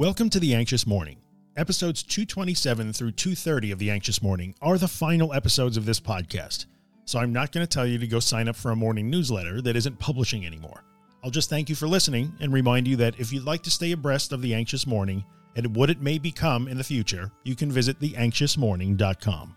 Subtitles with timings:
[0.00, 1.18] Welcome to The Anxious Morning.
[1.58, 6.64] Episodes 227 through 230 of The Anxious Morning are the final episodes of this podcast,
[7.04, 9.60] so I'm not going to tell you to go sign up for a morning newsletter
[9.60, 10.84] that isn't publishing anymore.
[11.22, 13.92] I'll just thank you for listening and remind you that if you'd like to stay
[13.92, 15.22] abreast of The Anxious Morning
[15.54, 19.54] and what it may become in the future, you can visit theanxiousmorning.com.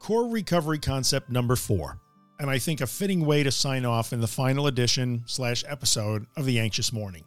[0.00, 1.98] Core recovery concept number four
[2.44, 6.26] and I think a fitting way to sign off in the final edition slash episode
[6.36, 7.24] of The Anxious Morning.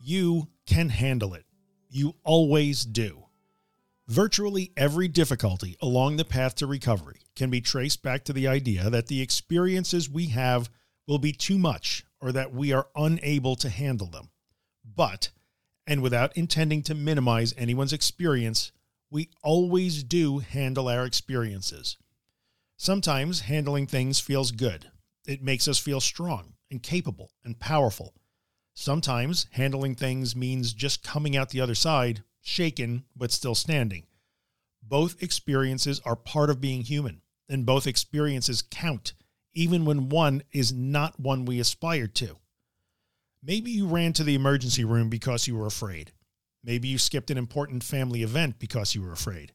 [0.00, 1.44] You can handle it.
[1.88, 3.24] You always do.
[4.06, 8.88] Virtually every difficulty along the path to recovery can be traced back to the idea
[8.88, 10.70] that the experiences we have
[11.08, 14.30] will be too much or that we are unable to handle them.
[14.84, 15.30] But,
[15.88, 18.70] and without intending to minimize anyone's experience,
[19.10, 21.96] we always do handle our experiences.
[22.82, 24.90] Sometimes handling things feels good.
[25.26, 28.14] It makes us feel strong and capable and powerful.
[28.72, 34.06] Sometimes handling things means just coming out the other side, shaken, but still standing.
[34.82, 39.12] Both experiences are part of being human, and both experiences count,
[39.52, 42.38] even when one is not one we aspire to.
[43.42, 46.12] Maybe you ran to the emergency room because you were afraid.
[46.64, 49.52] Maybe you skipped an important family event because you were afraid.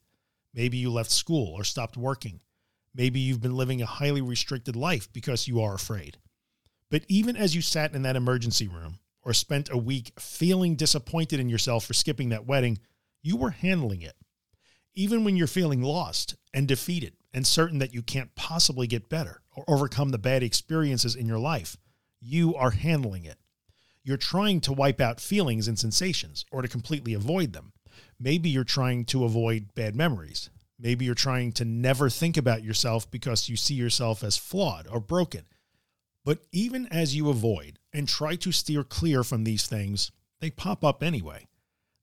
[0.54, 2.42] Maybe you left school or stopped working.
[2.96, 6.18] Maybe you've been living a highly restricted life because you are afraid.
[6.90, 11.40] But even as you sat in that emergency room or spent a week feeling disappointed
[11.40, 12.80] in yourself for skipping that wedding,
[13.22, 14.16] you were handling it.
[14.94, 19.42] Even when you're feeling lost and defeated and certain that you can't possibly get better
[19.58, 21.76] or overcome the bad experiences in your life,
[22.22, 23.38] you are handling it.
[24.04, 27.73] You're trying to wipe out feelings and sensations or to completely avoid them.
[28.20, 30.50] Maybe you're trying to avoid bad memories.
[30.78, 35.00] Maybe you're trying to never think about yourself because you see yourself as flawed or
[35.00, 35.45] broken.
[36.26, 40.84] But even as you avoid and try to steer clear from these things, they pop
[40.84, 41.48] up anyway.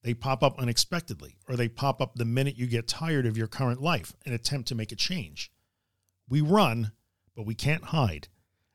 [0.02, 3.46] They pop up unexpectedly, or they pop up the minute you get tired of your
[3.46, 5.52] current life and attempt to make a change.
[6.28, 6.92] We run,
[7.36, 8.28] but we can't hide.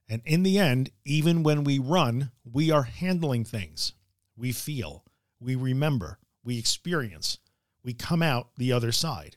[0.07, 3.93] And in the end, even when we run, we are handling things.
[4.37, 5.03] We feel,
[5.39, 7.39] we remember, we experience,
[7.83, 9.35] we come out the other side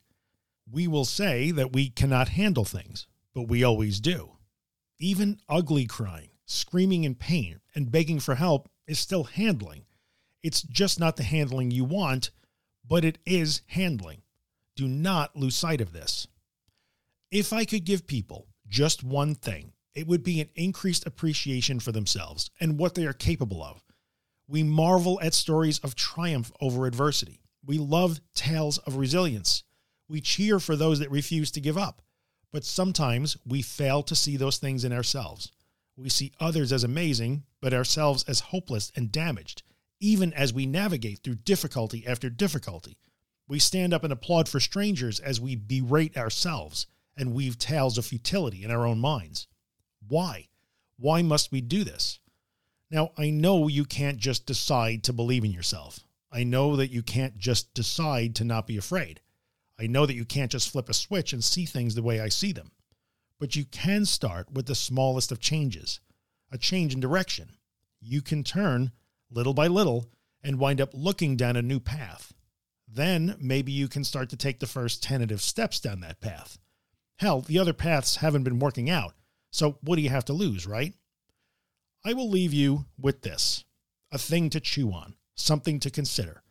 [0.72, 4.32] we will say that we cannot handle things, but we always do.
[4.98, 9.84] Even ugly crying, screaming in pain, and begging for help is still handling.
[10.42, 12.30] It's just not the handling you want,
[12.86, 14.22] but it is handling.
[14.76, 16.26] Do not lose sight of this.
[17.30, 21.92] If I could give people just one thing, it would be an increased appreciation for
[21.92, 23.82] themselves and what they are capable of.
[24.48, 27.40] We marvel at stories of triumph over adversity.
[27.64, 29.64] We love tales of resilience.
[30.10, 32.02] We cheer for those that refuse to give up,
[32.50, 35.52] but sometimes we fail to see those things in ourselves.
[35.96, 39.62] We see others as amazing, but ourselves as hopeless and damaged,
[40.00, 42.98] even as we navigate through difficulty after difficulty.
[43.46, 48.04] We stand up and applaud for strangers as we berate ourselves and weave tales of
[48.04, 49.46] futility in our own minds.
[50.08, 50.48] Why?
[50.96, 52.18] Why must we do this?
[52.90, 56.00] Now, I know you can't just decide to believe in yourself.
[56.32, 59.20] I know that you can't just decide to not be afraid.
[59.80, 62.28] I know that you can't just flip a switch and see things the way I
[62.28, 62.70] see them,
[63.38, 66.00] but you can start with the smallest of changes,
[66.52, 67.52] a change in direction.
[67.98, 68.92] You can turn
[69.30, 70.10] little by little
[70.42, 72.34] and wind up looking down a new path.
[72.86, 76.58] Then maybe you can start to take the first tentative steps down that path.
[77.16, 79.14] Hell, the other paths haven't been working out.
[79.50, 80.92] So what do you have to lose, right?
[82.04, 83.64] I will leave you with this,
[84.12, 86.42] a thing to chew on, something to consider.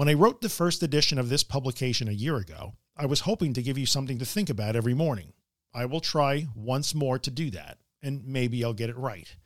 [0.00, 3.52] When I wrote the first edition of this publication a year ago, I was hoping
[3.52, 5.34] to give you something to think about every morning.
[5.74, 9.36] I will try once more to do that, and maybe I'll get it right.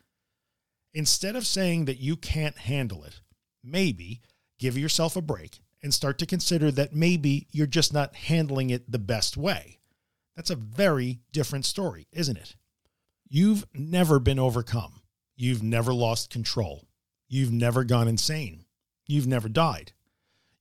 [0.93, 3.21] Instead of saying that you can't handle it,
[3.65, 4.21] maybe
[4.61, 8.89] give yourself a break and start to consider that maybe you're just not handling it
[8.89, 9.81] the best way.
[10.37, 12.55] That's a very different story, isn't it?
[13.29, 15.03] You've never been overcome.
[15.35, 16.87] You've never lost control.
[17.27, 18.67] You've never gone insane.
[19.09, 19.94] You've never died.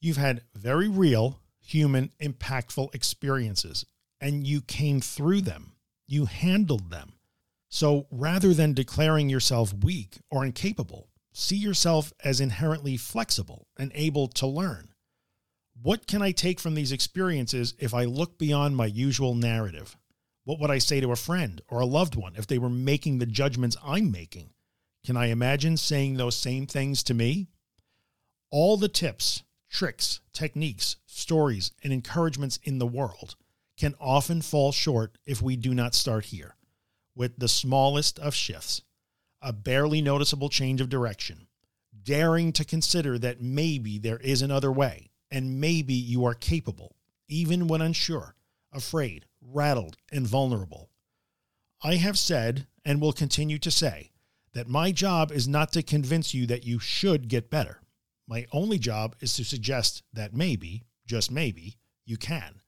[0.04, 3.86] You've had very real, human, impactful experiences,
[4.20, 5.78] and you came through them.
[6.08, 7.14] You handled them.
[7.70, 14.28] So rather than declaring yourself weak or incapable, see yourself as inherently flexible and able
[14.28, 14.90] to learn.
[15.82, 19.96] What can I take from these experiences if I look beyond my usual narrative?
[20.44, 23.20] What would I say to a friend or a loved one if they were making
[23.20, 24.50] the judgments I'm making?
[25.06, 27.48] Can I imagine saying those same things to me?
[28.52, 33.36] All the tips tricks, techniques, stories, and encouragements in the world
[33.76, 36.56] can often fall short if we do not start here
[37.16, 38.82] with the smallest of shifts,
[39.42, 41.48] a barely noticeable change of direction,
[42.04, 46.96] daring to consider that maybe there is another way and maybe you are capable,
[47.28, 48.36] even when unsure,
[48.72, 50.90] afraid, rattled, and vulnerable.
[51.84, 54.12] I have said and will continue to say
[54.54, 57.83] that my job is not to convince you that you should get better.
[58.28, 62.62] My only job is to suggest that maybe, just maybe, you can.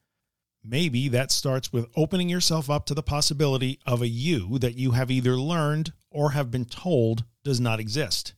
[0.63, 4.91] Maybe that starts with opening yourself up to the possibility of a you that you
[4.91, 8.33] have either learned or have been told does not exist.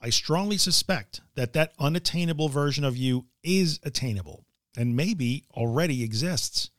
[0.00, 6.70] I strongly suspect that that unattainable version of you is attainable and maybe already exists.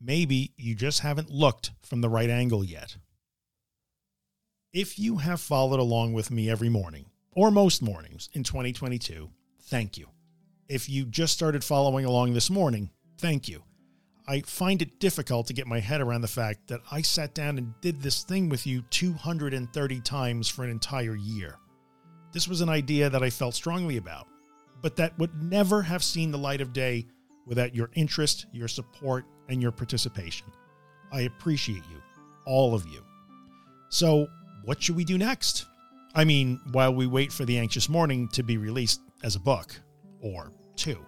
[0.00, 2.96] Maybe you just haven't looked from the right angle yet.
[4.72, 9.30] If you have followed along with me every morning, or most mornings in 2022,
[9.64, 10.08] thank you.
[10.68, 13.62] If you just started following along this morning, thank you.
[14.26, 17.58] I find it difficult to get my head around the fact that I sat down
[17.58, 21.58] and did this thing with you 230 times for an entire year.
[22.32, 24.26] This was an idea that I felt strongly about,
[24.80, 27.06] but that would never have seen the light of day
[27.46, 30.46] without your interest, your support, and your participation.
[31.12, 32.02] I appreciate you,
[32.46, 33.04] all of you.
[33.90, 34.26] So,
[34.64, 35.66] what should we do next?
[36.14, 39.80] I mean, while we wait for The Anxious Morning to be released as a book,
[40.20, 41.04] or two.